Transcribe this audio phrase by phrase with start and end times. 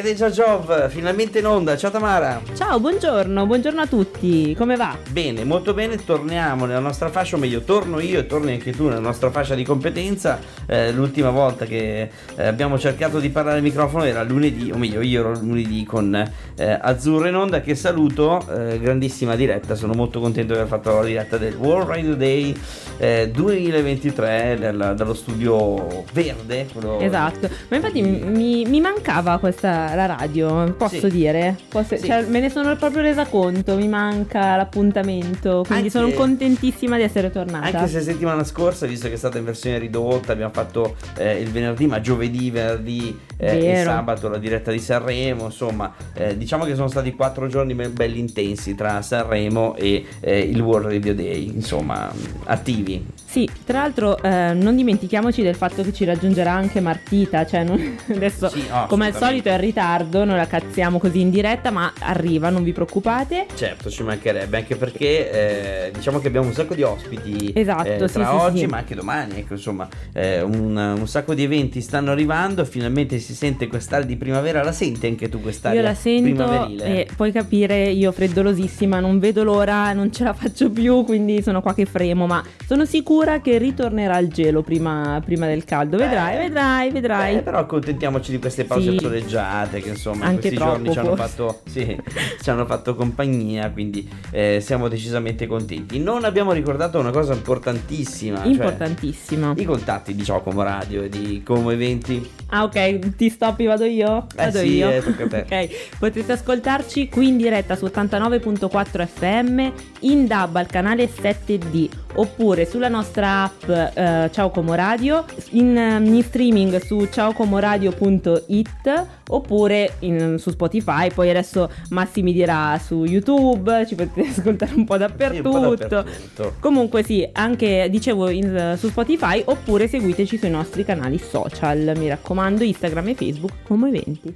[0.00, 1.76] Ed è già Giov, finalmente in onda.
[1.76, 2.40] Ciao Tamara.
[2.54, 4.54] Ciao, buongiorno, buongiorno a tutti.
[4.54, 4.96] Come va?
[5.10, 6.02] Bene, molto bene.
[6.02, 9.54] Torniamo nella nostra fascia, o meglio, torno io e torni anche tu nella nostra fascia
[9.54, 10.38] di competenza.
[10.64, 15.02] Eh, l'ultima volta che eh, abbiamo cercato di parlare al microfono era lunedì, o meglio,
[15.02, 17.60] io ero lunedì con eh, Azzurro in onda.
[17.60, 19.74] Che saluto, eh, grandissima diretta.
[19.74, 22.56] Sono molto contento di aver fatto la diretta del World Radio Day
[22.96, 26.68] 2023 del, dallo studio verde.
[27.00, 31.10] Esatto, ma infatti mi, mi mancava questa la radio, posso sì.
[31.10, 31.56] dire?
[31.68, 32.06] Posso, sì.
[32.06, 37.02] cioè, me ne sono proprio resa conto, mi manca l'appuntamento, quindi anche, sono contentissima di
[37.02, 37.78] essere tornata.
[37.78, 41.50] Anche se settimana scorsa, visto che è stata in versione ridotta, abbiamo fatto eh, il
[41.50, 46.74] venerdì, ma giovedì, venerdì eh, e sabato la diretta di Sanremo, insomma, eh, diciamo che
[46.74, 52.12] sono stati quattro giorni belli intensi tra Sanremo e eh, il World Radio Day, insomma,
[52.44, 53.04] attivi.
[53.30, 57.96] Sì, tra l'altro eh, non dimentichiamoci del fatto che ci raggiungerà anche Martita, cioè non,
[58.12, 59.79] adesso sì, oh, come al solito è in ritardo,
[60.24, 63.46] noi la cazziamo così in diretta, ma arriva, non vi preoccupate.
[63.54, 67.96] Certo, ci mancherebbe, anche perché eh, diciamo che abbiamo un sacco di ospiti esatto, eh,
[67.96, 71.80] tra sì, oggi, sì, ma anche domani, ecco, insomma, eh, un, un, sacco di eventi
[71.80, 75.80] stanno arrivando, finalmente si sente quest'aria di primavera, la senti anche tu quest'aria?
[75.80, 80.70] Io la sento e puoi capire, io freddolosissima, non vedo l'ora, non ce la faccio
[80.70, 85.46] più, quindi sono qua che fremo, ma sono sicura che ritornerà il gelo prima, prima
[85.46, 85.96] del caldo.
[85.96, 87.34] Vedrai, vedrai, vedrai.
[87.36, 88.98] Beh, però accontentiamoci di queste pause sì.
[88.98, 91.96] soleggiate che insomma Anche in questi giorni ci hanno, fatto, sì,
[92.42, 95.98] ci hanno, fatto, compagnia, quindi eh, siamo decisamente contenti.
[96.00, 98.38] Non abbiamo ricordato una cosa importantissima.
[98.38, 99.52] Cioè importantissima.
[99.54, 102.28] Cioè I contatti di Como Radio e di Como Eventi.
[102.48, 104.26] Ah ok, ti stoppi, vado io?
[104.34, 104.90] Eh vado sì, io.
[104.90, 109.68] Eh, ok, potrete ascoltarci qui in diretta su 89.4 FM,
[110.00, 116.22] in DAB al canale 7D oppure sulla nostra app eh, Ciao Como Radio, in, in
[116.22, 123.94] streaming su ciaocomoradio.it oppure in, su Spotify, poi adesso Massi mi dirà su YouTube, ci
[123.94, 125.48] potete ascoltare un po' dappertutto.
[125.48, 126.54] Un po dappertutto.
[126.58, 132.64] Comunque sì, anche dicevo in, su Spotify oppure seguiteci sui nostri canali social, mi raccomando
[132.64, 134.34] Instagram e Facebook come eventi.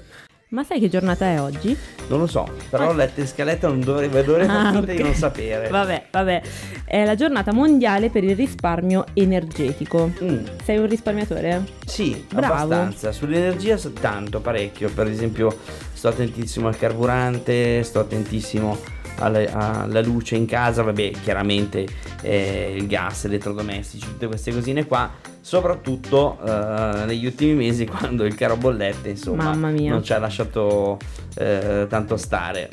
[0.54, 1.76] Ma sai che giornata è oggi?
[2.06, 2.88] Non lo so, però ah.
[2.90, 4.94] ho letto in scaletta, non dovrei, dovrei ah, okay.
[4.94, 5.66] di non sapere.
[5.68, 6.42] Vabbè, vabbè.
[6.84, 10.12] È la giornata mondiale per il risparmio energetico.
[10.22, 10.44] Mm.
[10.62, 11.64] Sei un risparmiatore?
[11.84, 12.54] Sì, Bravo.
[12.54, 13.10] abbastanza.
[13.10, 14.90] Sull'energia tanto, parecchio.
[14.90, 15.58] Per esempio,
[15.92, 18.78] sto attentissimo al carburante, sto attentissimo
[19.16, 21.84] alla, alla luce in casa, vabbè, chiaramente
[22.22, 28.34] eh, il gas, elettrodomestici, tutte queste cosine qua soprattutto uh, negli ultimi mesi quando il
[28.34, 30.96] caro bollette insomma non ci ha lasciato
[31.36, 32.70] uh, tanto stare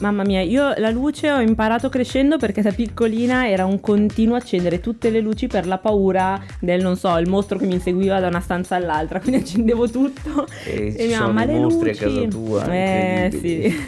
[0.00, 4.80] Mamma mia, io la luce ho imparato crescendo perché da piccolina era un continuo accendere
[4.80, 8.28] tutte le luci per la paura del, non so, il mostro che mi inseguiva da
[8.28, 12.02] una stanza all'altra, quindi accendevo tutto e, e mia mamma le mostri luci.
[12.02, 12.72] a casa tua.
[12.72, 13.86] Eh sì.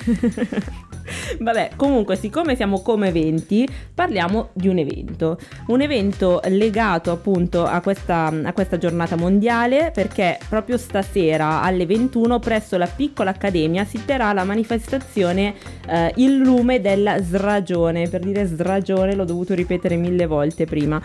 [1.38, 5.38] Vabbè, comunque, siccome siamo come eventi, parliamo di un evento.
[5.68, 12.38] Un evento legato appunto a questa, a questa giornata mondiale, perché proprio stasera alle 21
[12.38, 15.54] presso la piccola accademia si terrà la manifestazione
[15.88, 18.08] eh, Il lume della sragione.
[18.08, 21.00] Per dire sragione l'ho dovuto ripetere mille volte prima.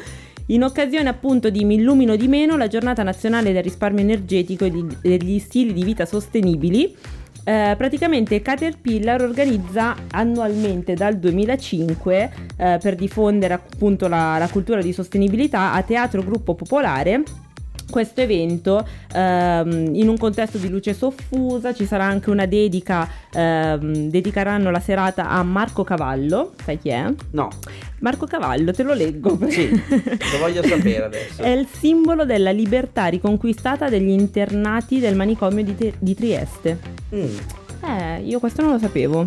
[0.48, 4.72] In occasione appunto di Mi illumino di meno, la giornata nazionale del risparmio energetico e
[5.02, 6.94] degli stili di vita sostenibili
[7.44, 14.94] eh, praticamente Caterpillar organizza annualmente dal 2005 eh, per diffondere appunto la, la cultura di
[14.94, 17.24] sostenibilità a Teatro Gruppo Popolare
[17.92, 24.10] questo evento ehm, in un contesto di luce soffusa ci sarà anche una dedica ehm,
[24.10, 27.14] dedicheranno la serata a Marco Cavallo sai chi è?
[27.32, 27.50] no.
[28.00, 29.38] Marco Cavallo te lo leggo.
[29.48, 31.44] Sì lo voglio sapere adesso.
[31.44, 36.80] È il simbolo della libertà riconquistata degli internati del manicomio di, te- di Trieste.
[37.14, 37.38] Mm.
[37.84, 39.26] eh io questo non lo sapevo.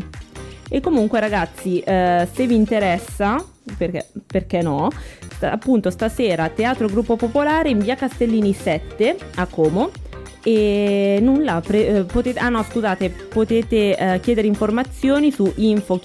[0.69, 3.45] E comunque ragazzi eh, se vi interessa
[3.77, 4.91] perché, perché no
[5.53, 9.91] appunto stasera Teatro Gruppo Popolare in via Castellini 7 a Como.
[10.46, 15.99] E nulla pre- eh, potete, ah no scusate potete eh, chiedere informazioni su info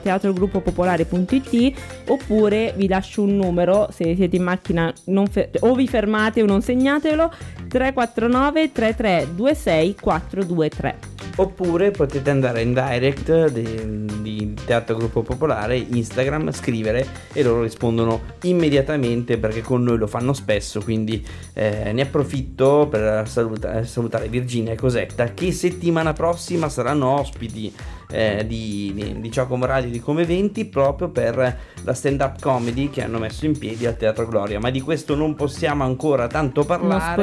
[0.00, 4.92] teatrogruppopopolare.it oppure vi lascio un numero se siete in macchina
[5.30, 7.32] fe- o vi fermate o non segnatelo
[7.68, 17.06] 349 3326 423 oppure potete andare in direct di, di, Teatro Gruppo Popolare, Instagram, scrivere
[17.32, 23.28] e loro rispondono immediatamente perché con noi lo fanno spesso, quindi eh, ne approfitto per
[23.28, 27.72] saluta, salutare Virginia e Cosetta che settimana prossima saranno ospiti
[28.10, 32.90] eh, di, di, di Giacomo Radio di Come 20 proprio per la stand up comedy
[32.90, 34.58] che hanno messo in piedi al Teatro Gloria.
[34.58, 37.14] Ma di questo non possiamo ancora tanto parlare.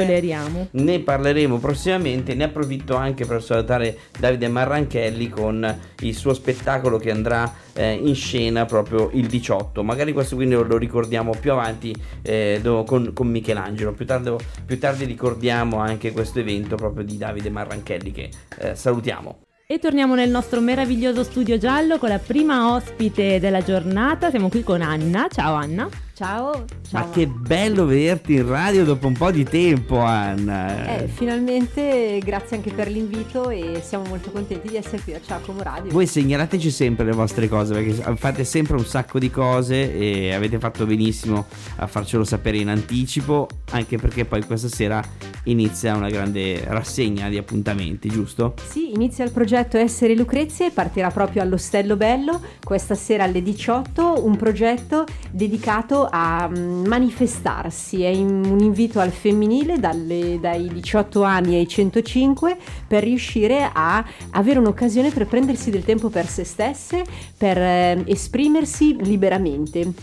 [0.71, 2.33] Ne parleremo prossimamente.
[2.35, 8.15] Ne approfitto anche per salutare Davide Marranchelli con il suo spettacolo che andrà eh, in
[8.15, 13.93] scena proprio il 18 magari questo quindi lo ricordiamo più avanti eh, con, con, Michelangelo.
[13.93, 14.35] Più tardi,
[14.65, 18.29] più tardi ricordiamo anche questo evento proprio di Davide Marranchelli che
[18.59, 24.29] eh, salutiamo e torniamo nel nostro meraviglioso studio giallo con la prima ospite della giornata.
[24.29, 25.29] Siamo qui con Anna.
[25.31, 26.10] Ciao Anna.
[26.21, 27.03] Ciao, ciao.
[27.03, 30.99] Ma che bello vederti in radio dopo un po' di tempo, Anna.
[30.99, 35.63] Eh, finalmente, grazie anche per l'invito e siamo molto contenti di essere qui a Giacomo
[35.63, 35.89] Radio.
[35.89, 40.59] Voi segnalateci sempre le vostre cose perché fate sempre un sacco di cose e avete
[40.59, 41.47] fatto benissimo
[41.77, 45.03] a farcelo sapere in anticipo, anche perché poi questa sera
[45.45, 48.53] inizia una grande rassegna di appuntamenti, giusto?
[48.63, 54.23] Sì, inizia il progetto Essere Lucrezia e partirà proprio all'Ostello Bello questa sera alle 18,
[54.23, 61.55] un progetto dedicato a mm, manifestarsi, è un invito al femminile dalle, dai 18 anni
[61.55, 67.03] ai 105 per riuscire a avere un'occasione per prendersi del tempo per se stesse,
[67.37, 69.93] per eh, esprimersi liberamente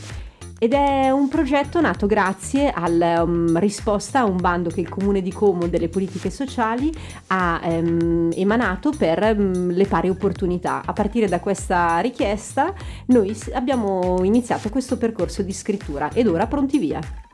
[0.58, 5.22] ed è un progetto nato grazie alla um, risposta a un bando che il Comune
[5.22, 6.92] di Como delle politiche sociali
[7.28, 10.82] ha um, emanato per um, le pari opportunità.
[10.84, 12.74] A partire da questa richiesta
[13.06, 17.27] noi abbiamo iniziato questo percorso di scrittura ed ora pronti via.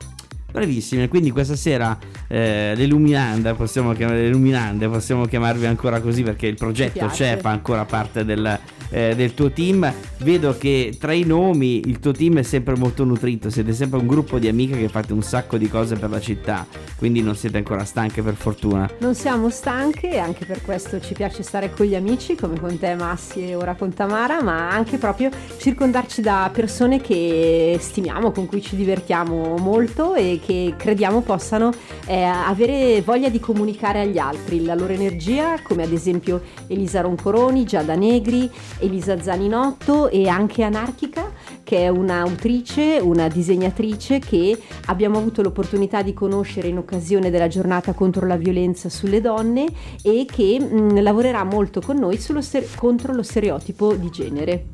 [0.55, 1.97] Bravissime, quindi questa sera
[2.29, 7.49] eh, le Luminande, possiamo chiamare Luminande, possiamo chiamarvi ancora così perché il progetto c'è, fa
[7.49, 8.57] ancora parte del,
[8.89, 9.91] eh, del tuo team.
[10.19, 14.07] Vedo che tra i nomi il tuo team è sempre molto nutrito, siete sempre un
[14.07, 16.65] gruppo di amiche che fate un sacco di cose per la città,
[16.95, 18.89] quindi non siete ancora stanche per fortuna.
[18.99, 22.79] Non siamo stanche e anche per questo ci piace stare con gli amici come con
[22.79, 28.45] te Massi e ora con Tamara, ma anche proprio circondarci da persone che stimiamo, con
[28.45, 31.71] cui ci divertiamo molto e che crediamo possano
[32.05, 37.65] eh, avere voglia di comunicare agli altri la loro energia, come ad esempio Elisa Roncoroni,
[37.65, 41.31] Giada Negri, Elisa Zaninotto e anche Anarchica,
[41.63, 44.55] che è un'autrice, una disegnatrice che
[44.85, 49.65] abbiamo avuto l'opportunità di conoscere in occasione della giornata contro la violenza sulle donne
[50.03, 54.65] e che mh, lavorerà molto con noi ster- contro lo stereotipo di genere.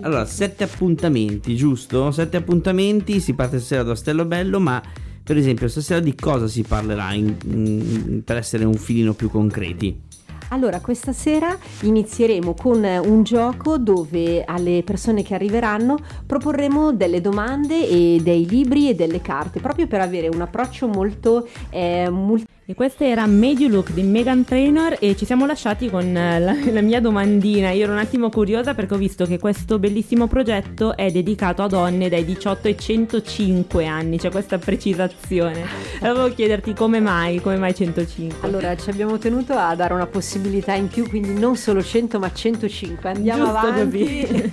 [0.00, 2.10] Allora, sette appuntamenti, giusto?
[2.10, 4.82] Sette appuntamenti, si parte stasera da Ostello Bello, ma
[5.22, 10.06] per esempio stasera di cosa si parlerà in, in, per essere un filino più concreti?
[10.50, 17.86] Allora, questa sera inizieremo con un gioco dove alle persone che arriveranno proporremo delle domande
[17.86, 21.46] e dei libri e delle carte, proprio per avere un approccio molto...
[21.70, 26.14] Eh, multi- e questa era You Look di Megan Trainor e ci siamo lasciati con
[26.14, 27.70] eh, la, la, mia domandina.
[27.70, 31.66] Io ero un attimo curiosa perché ho visto che questo bellissimo progetto è dedicato a
[31.66, 35.64] donne dai 18 ai 105 anni, c'è questa precisazione.
[35.98, 38.46] Volevo chiederti come mai, come mai 105?
[38.46, 42.30] Allora, ci abbiamo tenuto a dare una possibilità in più, quindi non solo 100 ma
[42.30, 43.08] 105.
[43.08, 44.52] Andiamo Giusto avanti.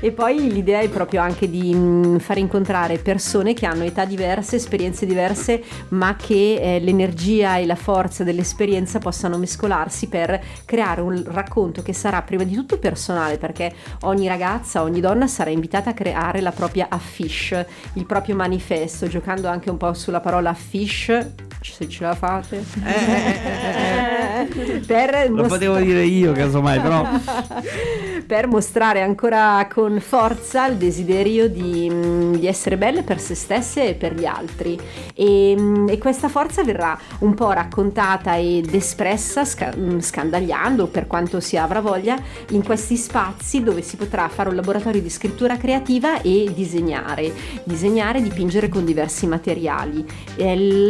[0.00, 4.56] e poi l'idea è proprio anche di mm, far incontrare persone che hanno età diverse,
[4.56, 11.00] esperienze diverse, ma che eh, l'energia l'energia e la forza dell'esperienza possano mescolarsi per creare
[11.00, 13.72] un racconto che sarà prima di tutto personale perché
[14.02, 19.48] ogni ragazza, ogni donna sarà invitata a creare la propria affiche, il proprio manifesto, giocando
[19.48, 22.64] anche un po' sulla parola affiche, se ce la fate.
[22.84, 27.06] Eh, eh, eh, per Lo potevo dire io casomai però.
[28.26, 33.88] per mostrare ancora con forza il desiderio di, mm, di, essere belle per se stesse
[33.88, 34.78] e per gli altri
[35.14, 41.06] e, mm, e questa forza verrà un po' raccontata ed espressa sca- mm, scandagliando per
[41.06, 42.18] quanto si avrà voglia
[42.50, 47.32] in questi spazi dove si potrà fare un laboratorio di scrittura creativa e disegnare,
[47.64, 50.04] disegnare dipingere con diversi materiali.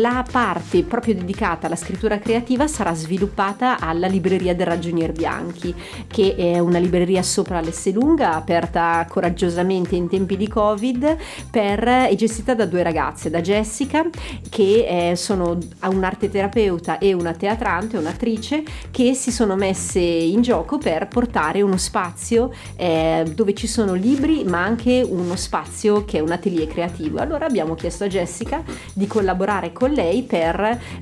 [0.00, 5.75] La parte proprio dedicata alla scrittura creativa sarà sviluppata alla libreria del Ragionier Bianchi,
[6.07, 11.17] che è una libreria sopra l'Esselunga, aperta coraggiosamente in tempi di Covid
[11.50, 14.07] per, e gestita da due ragazze, da Jessica,
[14.49, 20.00] che eh, sono a un arte terapeuta e una teatrante, un'attrice, che si sono messe
[20.00, 26.05] in gioco per portare uno spazio eh, dove ci sono libri ma anche uno spazio
[26.05, 27.19] che è un atelier creativo.
[27.19, 28.62] Allora abbiamo chiesto a Jessica
[28.93, 30.48] di collaborare con lei per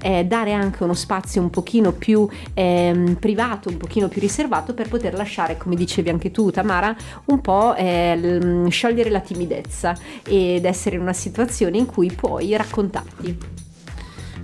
[0.03, 4.89] eh, dare anche uno spazio un pochino più eh, privato, un pochino più riservato per
[4.89, 6.95] poter lasciare, come dicevi anche tu Tamara,
[7.27, 13.39] un po' eh, sciogliere la timidezza ed essere in una situazione in cui puoi raccontarti.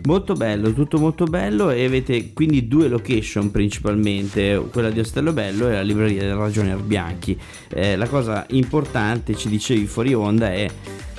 [0.04, 5.68] Molto bello, tutto molto bello e avete quindi due location principalmente, quella di Ostello Bello
[5.68, 7.38] e la libreria del Ragionier Bianchi.
[7.68, 10.68] Eh, la cosa importante, ci dicevi fuori onda, è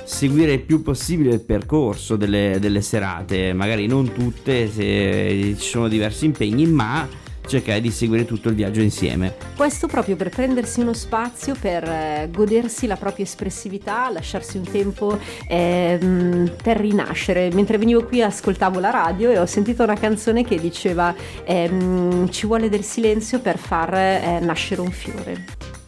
[0.04, 5.88] seguire il più possibile il percorso delle, delle serate, magari non tutte se ci sono
[5.88, 7.08] diversi impegni, ma
[7.46, 9.34] cercare di seguire tutto il viaggio insieme.
[9.56, 15.18] Questo proprio per prendersi uno spazio, per eh, godersi la propria espressività, lasciarsi un tempo
[15.48, 17.50] ehm, per rinascere.
[17.52, 22.46] Mentre venivo qui ascoltavo la radio e ho sentito una canzone che diceva ehm, ci
[22.46, 25.44] vuole del silenzio per far eh, nascere un fiore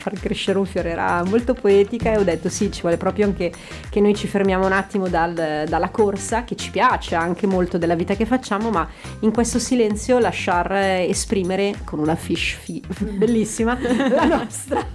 [0.07, 3.53] far crescere un fiore, era molto poetica e ho detto sì, ci vuole proprio anche
[3.89, 7.97] che noi ci fermiamo un attimo dal, dalla corsa, che ci piace anche molto della
[7.97, 8.89] vita che facciamo, ma
[9.21, 12.81] in questo silenzio lasciar esprimere con una fish fi-
[13.19, 13.77] bellissima
[14.29, 14.87] nostra,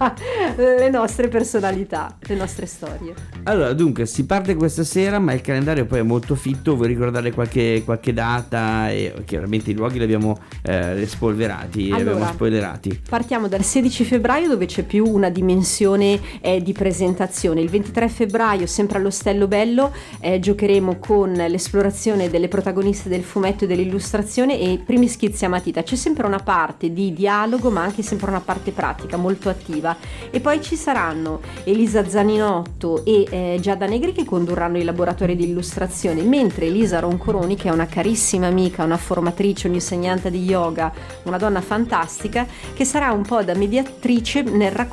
[0.56, 3.14] le nostre personalità, le nostre storie.
[3.42, 7.32] Allora, dunque, si parte questa sera, ma il calendario poi è molto fitto, vuoi ricordare
[7.32, 13.00] qualche, qualche data e chiaramente i luoghi li abbiamo eh, spolverati, li Allora, abbiamo spoilerati.
[13.06, 17.60] Partiamo dal 16 febbraio dove c'è più una dimensione eh, di presentazione.
[17.60, 23.66] Il 23 febbraio, sempre all'Ostello Bello, eh, giocheremo con l'esplorazione delle protagoniste del fumetto e
[23.66, 25.82] dell'illustrazione e primi schizzi a matita.
[25.82, 29.96] C'è sempre una parte di dialogo, ma anche sempre una parte pratica molto attiva.
[30.30, 35.48] E poi ci saranno Elisa Zaninotto e eh, Giada Negri che condurranno i laboratori di
[35.48, 40.92] illustrazione, mentre Elisa Roncoroni, che è una carissima amica, una formatrice, un'insegnante di yoga,
[41.24, 44.91] una donna fantastica, che sarà un po' da mediatrice nel racconto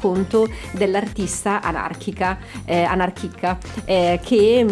[0.72, 4.66] dell'artista anarchica, eh, anarchica eh, che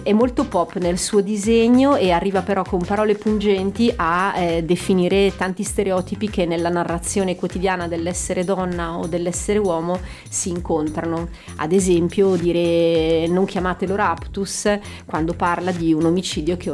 [0.00, 4.64] mm, è molto pop nel suo disegno e arriva però con parole pungenti a eh,
[4.64, 11.28] definire tanti stereotipi che nella narrazione quotidiana dell'essere donna o dell'essere uomo si incontrano.
[11.56, 16.70] Ad esempio dire non chiamatelo raptus quando parla di un omicidio che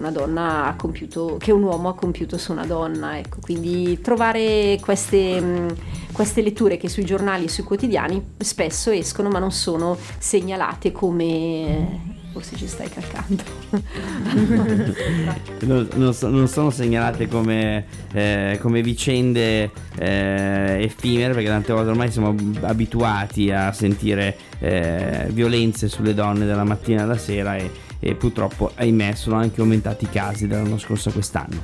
[0.76, 3.19] compiuto, che un uomo ha compiuto su una donna.
[3.19, 5.76] Ecco, quindi trovare queste, mh,
[6.12, 12.23] queste letture che sui giornali e sui quotidiani spesso escono ma non sono segnalate come
[12.35, 13.45] forse ci stai calcando.
[15.61, 21.91] non, non so- non sono segnalate come, eh, come vicende eh, effimere perché tante volte
[21.91, 27.71] ormai siamo ab- abituati a sentire eh, violenze sulle donne dalla mattina alla sera e,
[28.00, 31.62] e purtroppo ahimè sono anche aumentati i casi dall'anno scorso a quest'anno.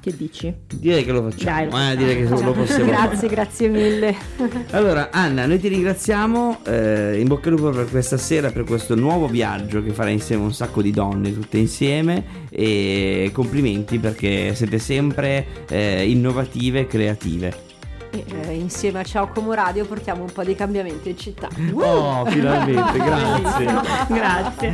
[0.03, 0.53] Che dici?
[0.67, 3.27] Direi che lo facciamo, Dai, eh, direi che lo possiamo grazie, fare.
[3.29, 4.13] grazie mille.
[4.71, 6.59] Allora, Anna, noi ti ringraziamo.
[6.65, 10.43] eh, in bocca al lupo per questa sera, per questo nuovo viaggio che farà insieme
[10.43, 12.41] un sacco di donne tutte insieme.
[12.49, 17.71] E complimenti perché siete sempre eh, innovative e creative.
[18.15, 21.47] E, eh, insieme a Ciao Como Radio portiamo un po' di cambiamento in città.
[21.73, 23.65] Oh, finalmente, grazie.
[24.07, 24.73] Grazie.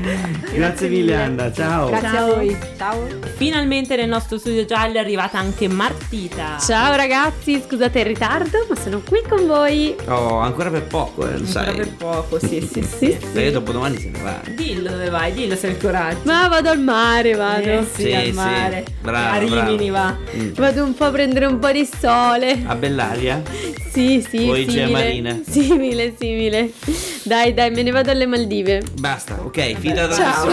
[0.53, 1.50] Grazie mille, Anna.
[1.53, 1.88] Ciao.
[1.88, 2.31] Grazie Ciao.
[2.31, 2.58] a voi.
[2.77, 3.08] Ciao.
[3.38, 6.58] Finalmente nel nostro studio giallo è arrivata anche Martita.
[6.60, 9.96] Ciao ragazzi, scusate il ritardo, ma sono qui con voi.
[10.10, 11.75] Oh, ancora per poco, eh, lo Ancora sai.
[11.75, 13.17] per poco, sì, sì, sì.
[13.31, 14.41] Perché dopo domani se ne va.
[14.53, 16.19] Dillo dove vai, dillo se hai il coraggio.
[16.24, 17.63] Ma vado al mare, vado.
[17.69, 18.31] Eh sì, Sì, al sì.
[18.34, 18.84] mare.
[19.01, 20.13] Brava, A Rimini va.
[20.36, 20.51] Mm.
[20.55, 22.63] Vado un po' a prendere un po' di sole.
[22.65, 23.27] A Bellaria?
[23.91, 24.91] Sì, sì, Poi c'è simile.
[24.91, 25.39] Marina.
[25.50, 26.71] Simile, simile.
[27.24, 28.81] Dai, dai, me ne vado alle Maldive.
[29.00, 30.48] Basta, ok, finita la Ciao.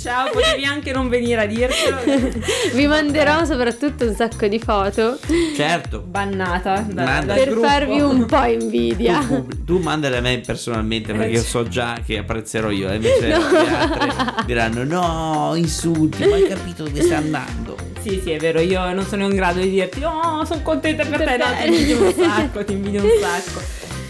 [0.00, 0.30] Ciao.
[0.30, 1.98] Potevi anche non venire a dircelo.
[2.74, 5.18] Vi manderò soprattutto un sacco di foto
[5.56, 6.00] Certo.
[6.06, 7.34] Bannata da- Manda.
[7.34, 7.66] per gruppo.
[7.66, 9.18] farvi un po' invidia.
[9.26, 12.90] Tu, tu mandale a me personalmente perché Eh, io so già che apprezzerò io.
[12.90, 14.12] e Invece le altre
[14.46, 17.76] diranno: No, insulti, ma hai capito dove stai andando?
[18.00, 21.18] Sì, sì, è vero, io non sono in grado di dirti "Oh, sono contenta per
[21.18, 21.62] te", Per no, te.
[21.64, 23.60] ti invidio un sacco, ti invidio un sacco.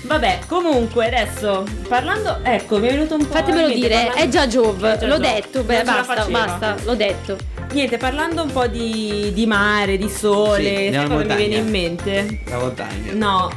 [0.03, 4.23] Vabbè, comunque adesso parlando, ecco, mi è venuto un po' Fatemelo in mente, dire, parlando-
[4.23, 5.19] è già già L'ho Giove.
[5.19, 7.37] detto, beh, basta, basta, l'ho detto.
[7.73, 11.57] Niente, parlando un po' di, di mare, di sole, Sì, sai cosa mi viene montagna.
[11.59, 12.41] in mente?
[12.47, 13.13] La montagna.
[13.13, 13.51] No,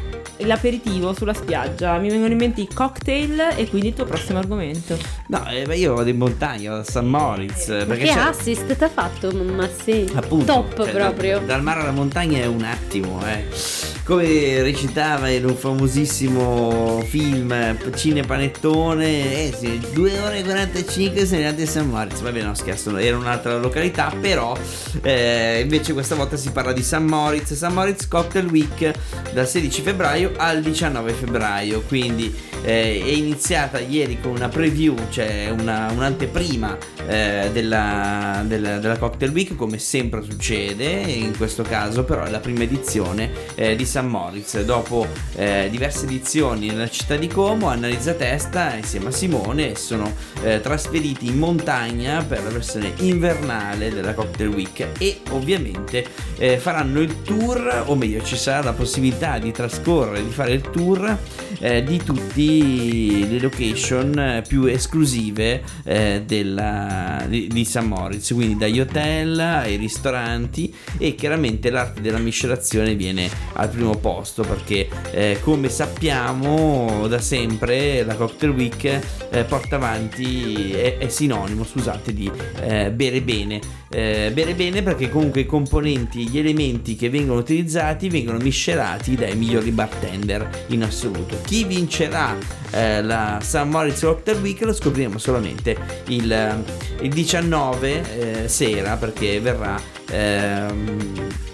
[0.45, 1.97] l'aperitivo sulla spiaggia.
[1.97, 4.97] Mi vengono in mente i cocktail e quindi il tuo prossimo argomento.
[5.27, 7.69] No, eh, beh, io vado in montagna, a San Moritz.
[7.69, 9.31] eh, Perché che c'è- assist ti ha fatto?
[9.31, 10.09] Ma sì.
[10.13, 11.39] Appunto, Top cioè, proprio.
[11.39, 13.45] da- dal mare alla montagna è un attimo, eh.
[14.05, 21.39] Come recitava in un famosissimo film Cine Panettone, eh sì, 2 ore e 45 sono
[21.39, 22.19] andati a San Moritz.
[22.19, 24.57] Va bene, no scherzo, era un'altra località, però
[25.03, 28.91] eh, invece questa volta si parla di San Moritz, San Moritz Cocktail Week
[29.31, 35.49] dal 16 febbraio al 19 febbraio, quindi eh, è iniziata ieri con una preview, cioè
[35.49, 42.23] una- un'anteprima eh, della, della- della Cocktail Week, come sempre succede, in questo caso però
[42.25, 44.61] è la prima edizione eh, di San Moritz.
[44.63, 50.13] Dopo eh, diverse edizioni nella città di Como, Annalisa Testa insieme a Simone si sono
[50.43, 56.05] eh, trasferiti in montagna per la versione invernale della Cocktail Week e ovviamente
[56.37, 60.61] eh, faranno il tour, o meglio ci sarà la possibilità di trascorrere, di fare il
[60.69, 61.17] tour
[61.59, 68.57] eh, di tutte le location eh, più esclusive eh, della- di, di San Moritz, quindi
[68.57, 75.39] dagli hotel ai ristoranti e chiaramente l'arte della miscelazione viene al primo posto perché eh,
[75.41, 78.83] come sappiamo da sempre la Cocktail Week
[79.29, 83.59] eh, porta avanti, è, è sinonimo scusate di eh, bere bene.
[83.89, 89.35] Eh, bere bene perché comunque i componenti, gli elementi che vengono utilizzati vengono miscelati dai
[89.35, 91.37] migliori bartender in assoluto.
[91.45, 92.35] Chi vincerà
[92.71, 96.63] eh, la San Moritz Cocktail Week lo scopriremo solamente il,
[97.01, 101.51] il 19 eh, sera perché verrà ehm,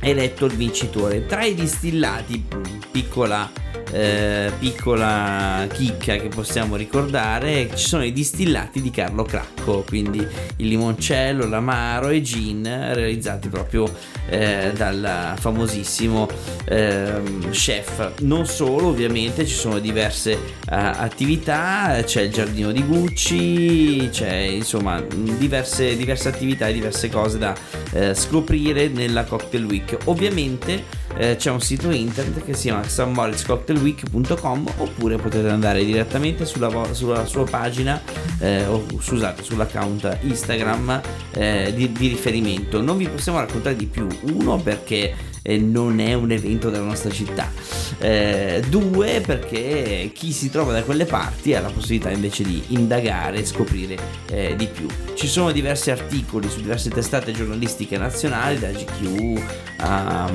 [0.00, 1.26] eletto il vincitore.
[1.26, 2.44] Tra i distillati,
[2.90, 3.50] piccola,
[3.92, 10.18] eh, piccola chicca che possiamo ricordare, ci sono i distillati di Carlo Cracco, quindi
[10.56, 13.92] il limoncello, l'amaro e gin realizzati proprio
[14.28, 16.28] eh, dal famosissimo
[16.64, 18.12] ehm, chef.
[18.20, 25.00] Non solo, ovviamente ci sono diverse eh, attività, c'è il giardino di Gucci, c'è insomma
[25.00, 27.54] diverse, diverse attività e diverse cose da
[27.92, 29.96] eh, scoprire nella Cocktail Week.
[30.04, 36.92] Ovviamente eh, c'è un sito internet che si chiama sanmoritzcocktailweek.com oppure potete andare direttamente sulla,
[36.92, 38.00] sulla sua pagina
[38.38, 41.00] eh, o scusate sull'account Instagram
[41.32, 42.80] eh, di, di riferimento.
[42.80, 47.10] Non vi possiamo raccontare di più, uno perché eh, non è un evento della nostra
[47.10, 47.50] città,
[47.98, 53.38] eh, due perché chi si trova da quelle parti ha la possibilità invece di indagare
[53.38, 53.96] e scoprire
[54.30, 54.86] eh, di più.
[55.14, 59.42] Ci sono diversi articoli su diverse testate giornalistiche nazionali, da GQ
[59.78, 60.32] a,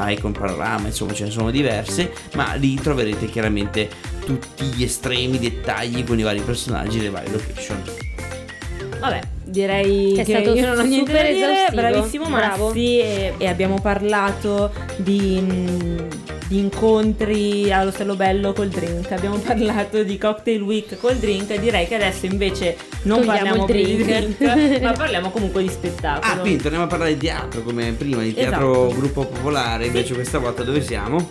[0.00, 3.88] a Icon Panorama, insomma ce ne sono diverse, ma lì troverete chiaramente
[4.24, 7.82] tutti gli estremi dettagli con i vari personaggi e le varie location.
[9.00, 11.52] Vabbè, direi È che stato io non ho niente da super dire.
[11.52, 11.80] esaustivo.
[11.80, 12.66] Bravissimo Bravo.
[12.66, 15.42] Massi e, e abbiamo parlato di,
[16.48, 19.12] di incontri allo Stello Bello col drink.
[19.12, 21.54] Abbiamo parlato di cocktail week col drink.
[21.58, 24.36] Direi che adesso invece non Togliamo parliamo di drink.
[24.38, 26.32] drink, ma parliamo comunque di spettacolo.
[26.32, 29.00] Ah, quindi torniamo a parlare di teatro come prima, di teatro Esatto.
[29.00, 31.30] gruppo popolare, invece questa volta dove siamo?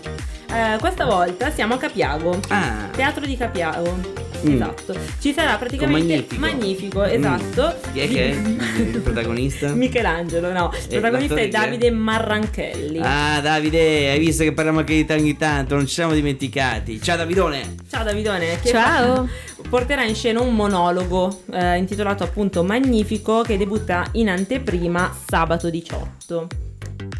[0.49, 2.39] Eh, questa volta siamo a Capiago.
[2.49, 4.22] Ah, Teatro di Capiago.
[4.45, 4.53] Mm.
[4.55, 4.95] Esatto.
[5.19, 6.99] Ci sarà praticamente Con Magnifico.
[6.99, 7.23] Magnifico, Mm.
[7.23, 7.75] esatto.
[7.93, 8.35] chi è che è
[8.81, 9.73] il protagonista?
[9.73, 10.71] Michelangelo, no.
[10.73, 11.47] Il E protagonista è?
[11.47, 12.99] Davide Marranchelli.
[13.01, 17.01] Ah, Davide, hai visto che parliamo anche di te ogni tanto, non ci siamo dimenticati.
[17.01, 17.75] Ciao Davidone!
[17.89, 18.59] Ciao Davidone.
[18.61, 19.27] che Ciao.
[19.69, 26.47] Porterà in scena un monologo eh, intitolato appunto Magnifico che debutta in anteprima sabato 18.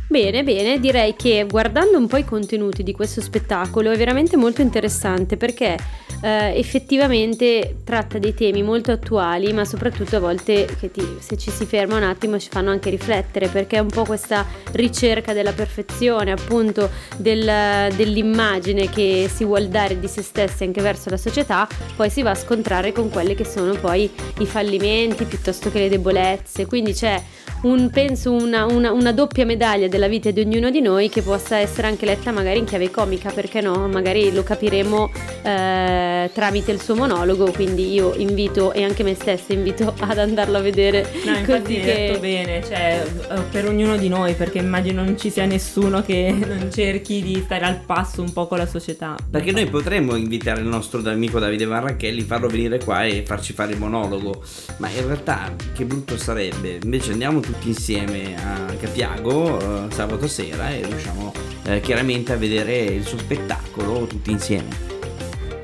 [0.08, 4.62] Bene, bene, direi che guardando un po' i contenuti di questo spettacolo è veramente molto
[4.62, 5.76] interessante perché
[6.22, 11.66] eh, effettivamente tratta dei temi molto attuali, ma soprattutto a volte ti- se ci si
[11.66, 16.32] ferma un attimo ci fanno anche riflettere perché è un po' questa ricerca della perfezione,
[16.32, 22.10] appunto del- dell'immagine che si vuol dare di se stessi anche verso la società, poi
[22.12, 26.68] si va a scontrare con quelli che sono poi i fallimenti piuttosto che le debolezze,
[26.68, 27.20] quindi c'è
[27.64, 31.58] un, penso una, una- una doppia medaglia della vita di ognuno di noi che possa
[31.58, 33.88] essere anche letta magari in chiave comica, perché no?
[33.88, 35.12] Magari lo capiremo
[35.44, 40.58] eh, tramite il suo monologo, quindi io invito e anche me stessa invito ad andarlo
[40.58, 42.20] a vedere No, infatti così hai detto che...
[42.20, 46.70] bene, cioè eh, per ognuno di noi, perché immagino non ci sia nessuno che non
[46.72, 49.16] cerchi di stare al passo un po' con la società.
[49.30, 53.74] Perché noi potremmo invitare il nostro amico Davide Marranchelli, farlo venire qua e farci fare
[53.74, 54.44] il monologo,
[54.78, 56.80] ma in realtà che brutto sarebbe.
[56.84, 61.34] Invece andiamo tutti insieme a Capiago sabato sera e riusciamo
[61.66, 64.93] eh, chiaramente a vedere il suo spettacolo tutti insieme.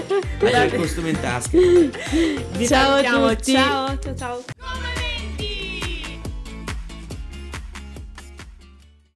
[0.55, 1.59] Hai il costume in tasca.
[1.59, 3.53] Vi Ciao a tutti.
[3.53, 4.88] Ciao, ciao, ciao.